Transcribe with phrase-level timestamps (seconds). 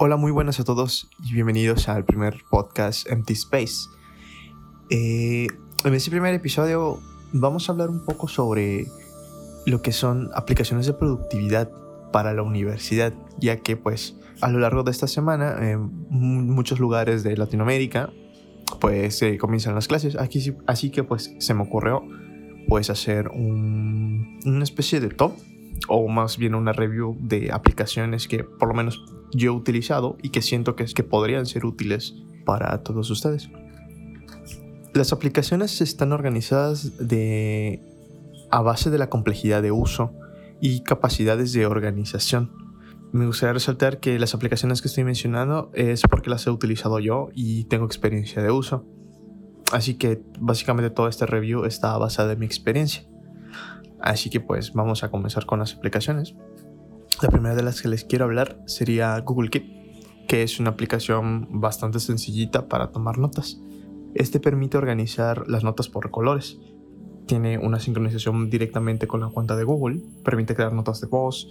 [0.00, 3.88] Hola, muy buenas a todos y bienvenidos al primer podcast Empty Space.
[4.90, 5.48] Eh,
[5.84, 7.00] en este primer episodio
[7.32, 8.86] vamos a hablar un poco sobre
[9.66, 11.68] lo que son aplicaciones de productividad
[12.12, 17.24] para la universidad, ya que pues a lo largo de esta semana en muchos lugares
[17.24, 18.12] de Latinoamérica
[18.80, 22.04] pues se comienzan las clases, así que pues se me ocurrió
[22.68, 25.32] pues hacer una especie de top
[25.88, 30.30] o más bien una review de aplicaciones que por lo menos yo he utilizado y
[30.30, 32.14] que siento que, que podrían ser útiles
[32.44, 33.50] para todos ustedes.
[34.94, 37.82] Las aplicaciones están organizadas de,
[38.50, 40.12] a base de la complejidad de uso
[40.60, 42.52] y capacidades de organización.
[43.12, 47.28] Me gustaría resaltar que las aplicaciones que estoy mencionando es porque las he utilizado yo
[47.34, 48.84] y tengo experiencia de uso.
[49.72, 53.04] Así que básicamente todo este review está basado en mi experiencia.
[54.00, 56.34] Así que pues vamos a comenzar con las aplicaciones.
[57.20, 61.48] La primera de las que les quiero hablar sería Google Keep, que es una aplicación
[61.50, 63.60] bastante sencillita para tomar notas.
[64.14, 66.60] Este permite organizar las notas por colores.
[67.26, 71.48] Tiene una sincronización directamente con la cuenta de Google, permite crear notas de voz,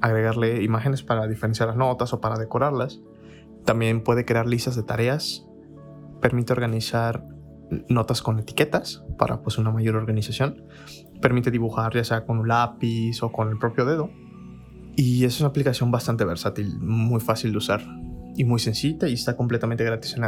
[0.00, 3.02] agregarle imágenes para diferenciar las notas o para decorarlas.
[3.66, 5.46] También puede crear listas de tareas,
[6.22, 7.22] permite organizar
[7.90, 10.64] notas con etiquetas para pues una mayor organización,
[11.20, 14.10] permite dibujar ya sea con un lápiz o con el propio dedo
[14.96, 17.82] y es una aplicación bastante versátil, muy fácil de usar
[18.34, 20.24] y muy sencilla y está completamente gratis en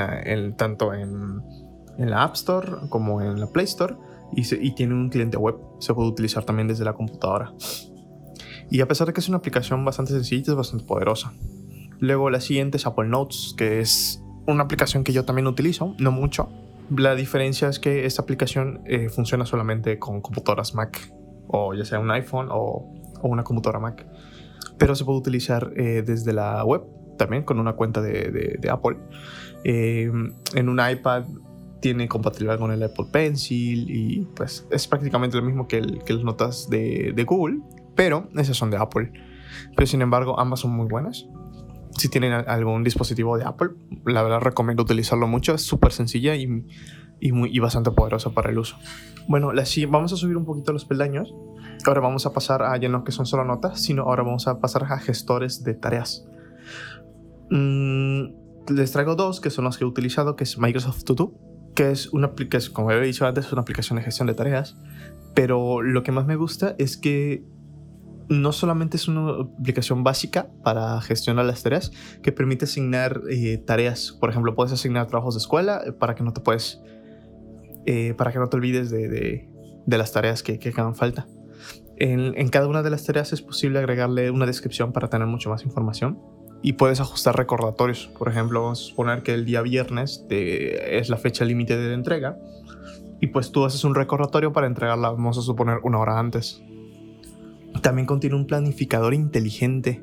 [0.00, 1.40] en tanto en,
[1.98, 3.96] en, la App Store como en la Play Store
[4.34, 7.52] y, y tiene un cliente web, se puede utilizar también desde la computadora.
[8.70, 11.32] Y a pesar de que es una aplicación bastante sencilla, es bastante poderosa.
[11.98, 16.10] Luego la siguiente es Apple Notes, que es una aplicación que yo también utilizo, no
[16.10, 16.48] mucho.
[16.90, 21.12] La diferencia es que esta aplicación eh, funciona solamente con computadoras Mac,
[21.48, 22.92] o ya sea un iPhone o
[23.22, 24.06] o una computadora Mac.
[24.78, 26.82] Pero se puede utilizar eh, desde la web
[27.16, 28.98] también con una cuenta de, Apple.
[29.64, 30.10] Eh,
[30.54, 31.24] en un iPad
[31.80, 36.68] tiene compatibilidad con el Apple Pencil y pues es prácticamente lo mismo que, las notas
[36.70, 37.60] de, de, Google,
[37.94, 39.12] pero esas son de Apple.
[39.76, 41.26] Pero sin embargo, ambas son muy buenas.
[41.98, 43.70] Si tienen algún dispositivo de Apple,
[44.06, 45.54] la verdad recomiendo utilizarlo mucho.
[45.54, 46.64] Es súper sencilla y,
[47.22, 48.76] y, muy, y bastante poderosa para el uso.
[49.28, 51.32] Bueno, la, vamos a subir un poquito los peldaños
[51.84, 54.60] Ahora vamos a pasar a ya no que son solo notas, sino ahora vamos a
[54.60, 56.24] pasar a gestores de tareas.
[57.50, 58.26] Mm,
[58.68, 61.34] les traigo dos que son los que he utilizado, que es Microsoft To Do,
[61.74, 64.76] que es una aplicación, como he dicho antes, es una aplicación de gestión de tareas,
[65.34, 67.44] pero lo que más me gusta es que
[68.28, 71.90] no solamente es una aplicación básica para gestionar las tareas,
[72.22, 74.12] que permite asignar eh, tareas.
[74.12, 76.80] Por ejemplo, puedes asignar trabajos de escuela eh, para que no te puedes,
[77.86, 79.48] eh, para que no te olvides de,
[79.86, 81.26] las tareas que, que hagan falta.
[81.96, 85.64] En, cada una de las tareas es posible agregarle una descripción para tener mucho más
[85.64, 86.18] información
[86.60, 88.10] y puedes ajustar recordatorios.
[88.18, 92.38] Por ejemplo, vamos a suponer que el día viernes es la fecha límite de entrega
[93.20, 96.60] y pues tú haces un recordatorio para entregarla, vamos a suponer, una hora antes.
[97.82, 100.02] También contiene un planificador inteligente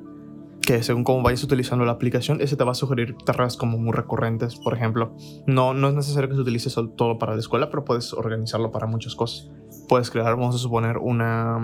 [0.62, 3.94] que según cómo vayas utilizando la aplicación, ese te va a sugerir tareas como muy
[3.94, 4.56] recurrentes.
[4.56, 5.16] Por ejemplo,
[5.48, 8.86] no, no es necesario que se utilice todo para la escuela, pero puedes organizarlo para
[8.86, 9.50] muchas cosas
[9.90, 11.58] puedes crear, vamos a suponer, una,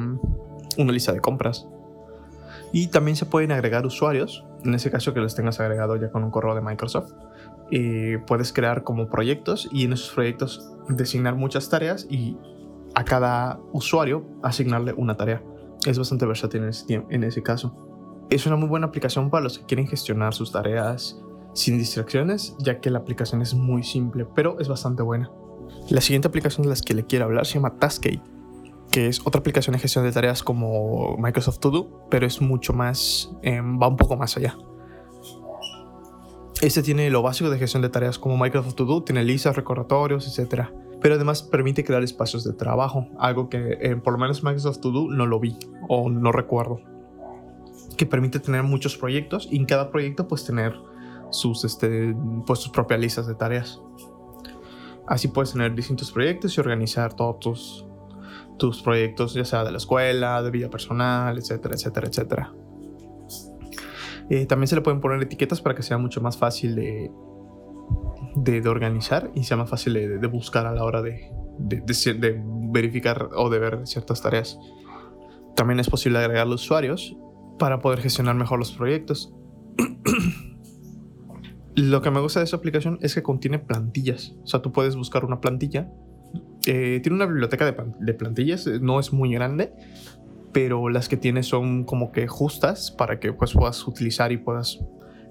[0.77, 1.65] una lista de compras.
[2.73, 6.25] Y también se pueden agregar usuarios, en ese caso que los tengas agregado ya con
[6.25, 7.13] un correo de Microsoft.
[7.71, 12.37] Y puedes crear como proyectos y en esos proyectos designar muchas tareas y
[12.95, 15.41] a cada usuario asignarle una tarea.
[15.85, 17.84] Es bastante versátil en ese, en ese caso.
[18.29, 21.21] Es una muy buena aplicación para los que quieren gestionar sus tareas
[21.53, 25.31] sin distracciones, ya que la aplicación es muy simple, pero es bastante buena.
[25.89, 28.21] La siguiente aplicación de las que le quiero hablar se llama Taskade,
[28.91, 32.73] que es otra aplicación de gestión de tareas como Microsoft To Do, pero es mucho
[32.73, 34.57] más, em, va un poco más allá.
[36.61, 40.27] Este tiene lo básico de gestión de tareas como Microsoft To Do, tiene listas, recordatorios,
[40.27, 40.69] etc.
[41.01, 44.91] Pero además permite crear espacios de trabajo, algo que em, por lo menos Microsoft To
[44.91, 46.79] Do no lo vi o no recuerdo.
[47.97, 50.75] Que permite tener muchos proyectos y en cada proyecto pues tener
[51.31, 52.15] sus, este,
[52.45, 53.81] pues, sus propias listas de tareas.
[55.07, 57.85] Así puedes tener distintos proyectos y organizar todos tus,
[58.57, 62.53] tus proyectos, ya sea de la escuela, de vida personal, etcétera, etcétera, etcétera.
[64.29, 67.11] Eh, también se le pueden poner etiquetas para que sea mucho más fácil de,
[68.35, 73.49] de, organizar y sea más fácil de, buscar a la hora de, de, verificar o
[73.51, 74.57] de ver ciertas tareas.
[75.55, 77.15] También es posible agregar los usuarios
[77.57, 79.33] para poder gestionar mejor los proyectos.
[81.75, 84.33] Lo que me gusta de esta aplicación es que contiene plantillas.
[84.43, 85.91] O sea, tú puedes buscar una plantilla.
[86.65, 89.73] Eh, tiene una biblioteca de, plantillas, eh, no es muy grande,
[90.51, 94.79] pero las que tiene son como que justas para que pues, puedas utilizar y puedas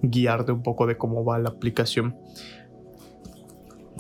[0.03, 2.17] guiarte un poco de cómo va la aplicación.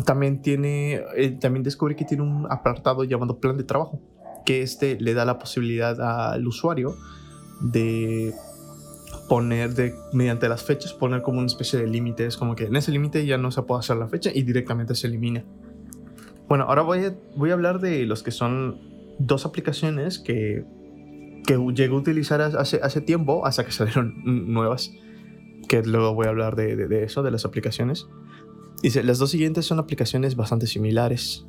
[0.04, 4.00] También tiene, eh, también descubrí que tiene un apartado llamado plan de trabajo,
[4.44, 5.98] que este le da la posibilidad
[6.32, 6.94] al usuario
[7.60, 8.34] de
[9.28, 12.26] poner de, mediante las fechas, poner como una especie de límite.
[12.26, 14.94] Es como que en ese límite ya no se puede hacer la fecha y directamente
[14.94, 15.44] se elimina.
[16.48, 18.80] Bueno, ahora voy a, voy a hablar de los que son
[19.18, 20.64] dos aplicaciones que,
[21.46, 24.14] que llegué a utilizar hace, hace tiempo hasta que salieron
[24.52, 24.92] nuevas.
[25.68, 28.06] Que luego voy a hablar de, de, de eso, de las aplicaciones.
[28.82, 31.46] Dice, las dos siguientes son aplicaciones bastante similares.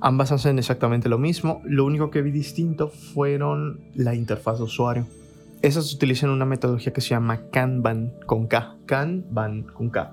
[0.00, 5.06] Ambas hacen exactamente lo mismo, lo único que vi distinto fueron la interfaz de usuario.
[5.62, 8.78] Esas utilizan una metodología que se llama Kanban con K.
[8.84, 10.12] Kanban con K.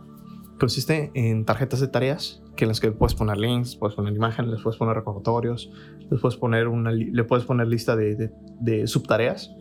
[0.60, 4.52] Consiste en tarjetas de tareas que en las que puedes poner links, puedes poner imágenes,
[4.52, 5.72] les puedes poner recordatorios,
[6.12, 9.52] les puedes poner una, le puedes poner lista de, de, subtareas,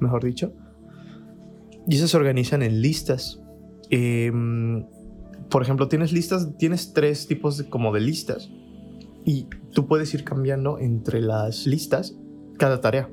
[0.00, 0.52] mejor dicho.
[1.86, 3.40] Y esas se organizan en listas.
[3.88, 4.84] Em,
[5.48, 8.50] por ejemplo, tienes listas, tienes tres tipos de, como de listas
[9.24, 12.18] y tú puedes ir cambiando entre las listas
[12.58, 13.08] cada tarea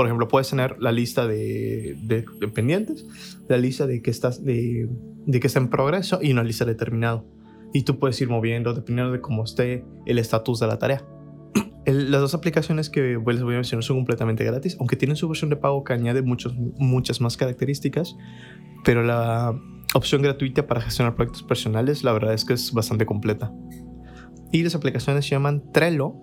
[0.00, 3.04] por ejemplo, puedes tener la lista de, de, pendientes,
[3.50, 4.88] la lista de que, estás, de,
[5.26, 7.26] de, que está en progreso y una lista de terminado.
[7.74, 11.04] Y tú puedes ir moviendo dependiendo de cómo esté el estatus de la tarea.
[11.84, 15.50] las dos aplicaciones que les voy a mencionar son completamente gratis, aunque tienen su versión
[15.50, 18.16] de pago que añade muchos, muchas más características,
[18.86, 19.54] pero la
[19.92, 23.52] opción gratuita para gestionar proyectos personales la verdad es que es bastante completa.
[24.50, 26.14] Y las aplicaciones se llaman Trello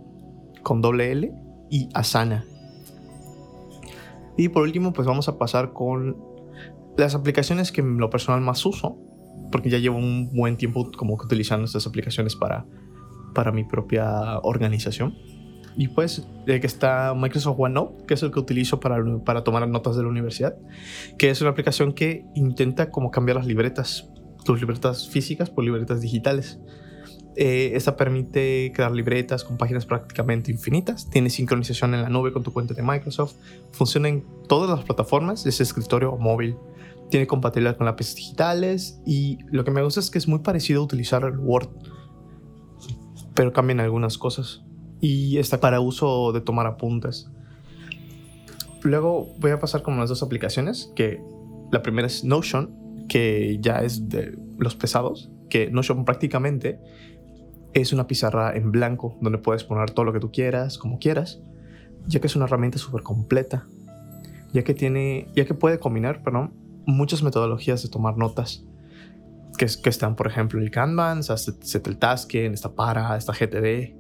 [0.64, 1.32] con doble L
[1.70, 2.44] y Asana
[4.38, 6.18] y por último, pues vamos a pasar con
[6.98, 8.98] las aplicaciones que en lo personal más uso,
[9.52, 12.66] porque ya llevo un buen tiempo como que utilizando estas aplicaciones para,
[13.34, 15.16] para mi propia organización.
[15.76, 19.68] Y pues, de que está Microsoft OneNote, que es el que utilizo para, para tomar
[19.68, 20.58] notas de la universidad,
[21.20, 24.10] que es una aplicación que intenta como cambiar las libretas,
[24.44, 26.60] tus libretas físicas por libretas digitales.
[27.40, 31.08] Eh, esta permite crear libretas con páginas prácticamente infinitas.
[31.08, 33.36] Tiene sincronización en la nube con tu cuenta de Microsoft.
[33.74, 36.56] Funciona en todas las plataformas, es escritorio o móvil.
[37.12, 40.82] Tiene compatibilidad con lápices digitales y lo que me gusta es que es muy parecido
[40.82, 41.70] a utilizar el Word,
[43.36, 44.64] pero cambian algunas cosas.
[45.00, 47.30] Y está para uso de tomar apuntes.
[48.82, 51.22] Luego voy a pasar con las dos aplicaciones, que
[51.72, 56.80] la primera es Notion, que ya es de los pesados, que Notion prácticamente
[57.82, 61.42] es una pizarra en blanco donde puedes poner todo lo que tú quieras, como quieras,
[62.08, 63.68] ya que es una herramienta súper completa,
[64.54, 66.54] ya que tiene, ya que puede combinar, perdón,
[66.86, 68.64] muchas metodologías de tomar notas,
[69.58, 73.96] que, que están, por ejemplo, el Kanban, Zetteltasking, esta Para, esta GTD,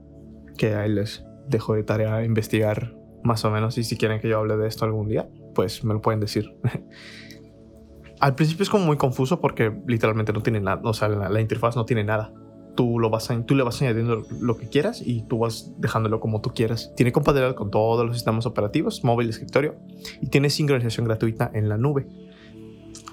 [0.57, 4.37] que ahí les dejo de tarea investigar más o menos y si quieren que yo
[4.39, 6.55] hable de esto algún día, pues me lo pueden decir.
[8.19, 11.75] Al principio es como muy confuso porque literalmente no tiene nada, o sea, la interfaz
[11.75, 12.33] no tiene nada
[12.77, 16.21] tú, lo vas a, tú le vas añadiendo lo que quieras y tú vas dejándolo
[16.21, 16.93] como tú quieras.
[16.95, 19.75] Tiene compatibilidad con todos los sistemas operativos, móvil, escritorio,
[20.21, 22.07] y tiene sincronización gratuita en la nube.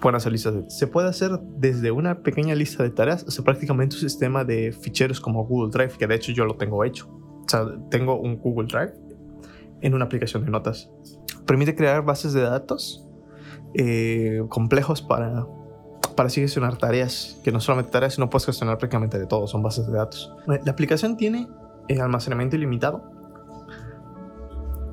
[0.01, 4.03] Pueden hacer listas Se puede hacer desde una pequeña lista de tareas hasta prácticamente un
[4.03, 7.09] sistema de ficheros como Google Drive, que de hecho yo lo tengo hecho.
[7.09, 8.93] O sea, tengo un Google Drive
[9.81, 10.91] en una aplicación de notas.
[11.47, 13.09] Permite crear bases de datos
[13.75, 15.47] eh, complejos para
[16.15, 19.63] para así gestionar tareas, que no solamente tareas, sino puedes gestionar prácticamente de todo, son
[19.63, 20.33] bases de datos.
[20.47, 21.49] La aplicación tiene
[21.89, 23.03] eh, almacenamiento ilimitado,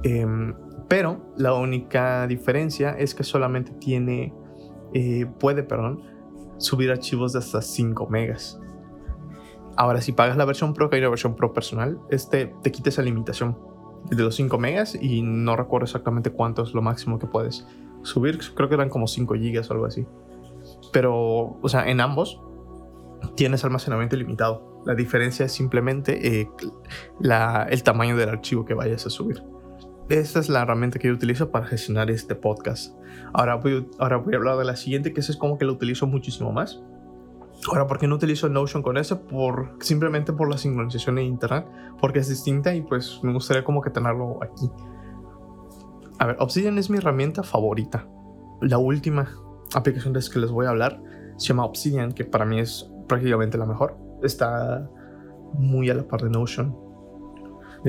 [0.04, 0.56] em,
[0.88, 4.34] pero la única diferencia es que solamente tiene,
[4.94, 6.02] eh, puede, perdón,
[6.58, 8.60] subir archivos de hasta 5 megas.
[9.78, 12.90] Ahora, si pagas la versión Pro, que hay una versión Pro personal, este te quita
[12.90, 13.58] esa limitación
[14.10, 17.66] de los 5 megas y no recuerdo exactamente cuánto es lo máximo que puedes
[18.04, 18.40] subir.
[18.54, 20.06] Creo que eran como 5 gigas o algo así.
[20.92, 22.42] Pero, o sea, en ambos
[23.36, 24.82] tienes almacenamiento ilimitado.
[24.86, 26.50] La diferencia es simplemente eh,
[27.70, 29.44] el tamaño del archivo que vayas a subir.
[30.10, 32.96] Esta es la herramienta que yo utilizo para gestionar este podcast.
[33.34, 36.08] Ahora voy, ahora voy a hablar de la siguiente, que es como que la utilizo
[36.08, 36.82] muchísimo más.
[37.70, 39.22] Ahora, ¿por qué no utilizo Notion con eso?
[39.22, 41.68] Por, simplemente por la sincronización en Internet,
[42.00, 44.70] porque es distinta y pues me gustaría como que tenerlo aquí.
[46.18, 48.08] A ver, Obsidian es mi herramienta favorita.
[48.62, 49.30] La última
[49.74, 51.02] aplicación de que les voy a hablar
[51.38, 53.98] se llama Obsidian, que para mí es prácticamente la mejor.
[54.24, 54.90] Está
[55.54, 56.76] muy a la par de Notion.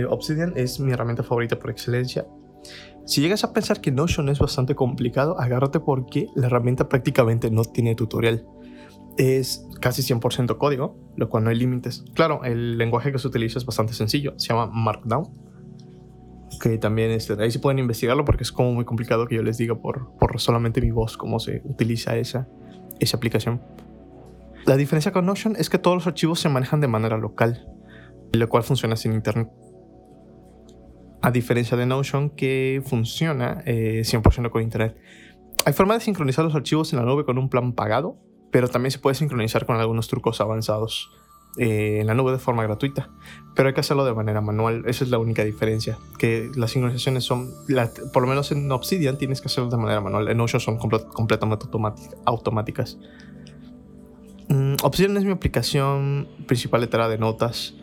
[0.09, 2.27] Obsidian es mi herramienta favorita por excelencia.
[3.05, 7.65] Si llegas a pensar que Notion es bastante complicado, agárrate porque la herramienta prácticamente no
[7.65, 8.47] tiene tutorial.
[9.19, 12.05] Es casi 100% código, lo cual no hay límites.
[12.15, 15.52] Claro, el lenguaje que se utiliza es bastante sencillo, se llama Markdown
[16.61, 19.59] que también este, ahí sí pueden investigarlo porque es como muy complicado que yo les
[19.59, 22.49] diga por, por solamente mi voz cómo se utiliza esa,
[23.01, 23.61] esa aplicación.
[24.65, 27.67] La diferencia con Notion es que todos los archivos se manejan de manera local,
[28.33, 29.49] lo cual funciona sin internet.
[31.21, 34.97] A diferencia de Notion que funciona 100% eh, con internet.
[35.65, 38.19] Hay forma de sincronizar los archivos en la nube con un plan pagado,
[38.51, 41.11] pero también se puede sincronizar con algunos trucos avanzados
[41.59, 43.11] eh, en la nube de forma gratuita.
[43.55, 44.85] Pero hay que hacerlo de manera manual.
[44.87, 45.99] Esa es la única diferencia.
[46.19, 47.51] Que las sincronizaciones son,
[48.13, 50.29] por lo menos en Obsidian tienes que hacerlo de manera manual.
[50.29, 51.67] En Notion son completamente
[52.25, 52.99] automáticas.
[54.49, 57.75] Mm, Obsidian es mi aplicación principal letra de notas.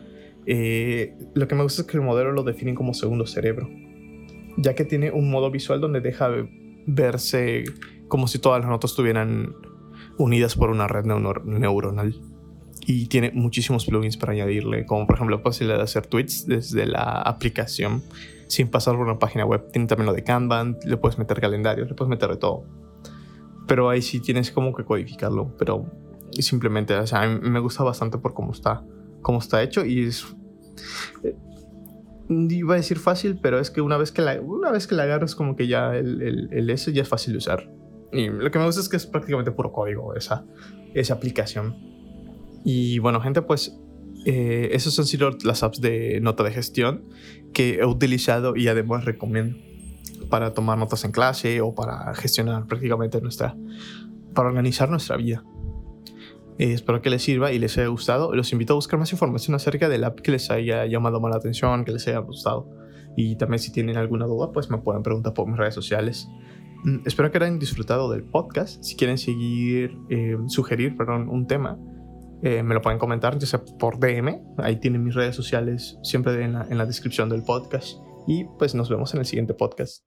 [0.46, 3.68] Eh, lo que me gusta es que el modelo lo definen como segundo cerebro,
[4.56, 6.28] ya que tiene un modo visual donde deja
[6.86, 7.64] verse
[8.08, 9.54] como si todas las notas estuvieran
[10.18, 12.20] unidas por una red neuronal.
[12.92, 16.86] Y tiene muchísimos plugins para añadirle, como por ejemplo la posibilidad de hacer tweets desde
[16.86, 18.02] la aplicación
[18.48, 19.70] sin pasar por una página web.
[19.70, 22.64] Tiene también lo de Kanban, le puedes meter calendarios, le puedes meter de todo.
[23.68, 25.54] Pero ahí sí tienes como que codificarlo.
[25.56, 25.88] Pero
[26.32, 28.82] simplemente, o sea, a mí me gusta bastante por cómo está,
[29.22, 30.26] cómo está hecho y es...
[31.22, 31.36] Eh,
[32.28, 35.04] iba a decir fácil, pero es que una vez que la, una vez que la
[35.04, 37.70] agarras como que ya el, el, el S ya es fácil de usar.
[38.12, 40.44] Y lo que me gusta es que es prácticamente puro código esa,
[40.92, 41.99] esa aplicación.
[42.64, 43.78] Y bueno, gente, pues
[44.26, 47.04] eh, esas han sido las apps de nota de gestión
[47.52, 49.56] que he utilizado y además recomiendo
[50.28, 53.56] para tomar notas en clase o para gestionar prácticamente nuestra,
[54.34, 55.42] para organizar nuestra vida.
[56.58, 58.34] Eh, espero que les sirva y les haya gustado.
[58.34, 61.38] Los invito a buscar más información acerca del app que les haya llamado más la
[61.38, 62.68] atención, que les haya gustado.
[63.16, 66.28] Y también si tienen alguna duda, pues me pueden preguntar por mis redes sociales.
[66.84, 68.82] Mm, espero que hayan disfrutado del podcast.
[68.82, 71.78] Si quieren seguir, eh, sugerir, perdón, un tema,
[72.42, 74.40] eh, me lo pueden comentar, ya sea por DM.
[74.58, 77.98] Ahí tienen mis redes sociales siempre en la, en la descripción del podcast.
[78.26, 80.04] Y pues nos vemos en el siguiente podcast.